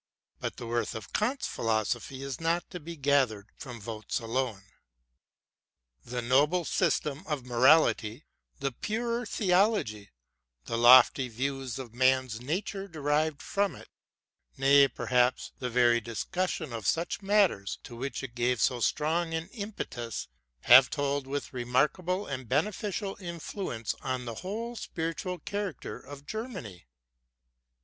[0.39, 4.63] But the worth of Kant's Philosophy is not to be gathered from votes alone.
[6.03, 8.25] The noble system 8 of morality,
[8.59, 10.09] the purer theology,
[10.65, 13.89] the lofty yiews of man's nature derived Bpom it;
[14.57, 19.35] nay, perhaps, the very discussion of Such rial t'T, to which it gave so strong
[19.35, 20.27] an impetus,
[20.61, 26.87] hare told with remarkable and beneficial influence on the whole spiritual character of Germany.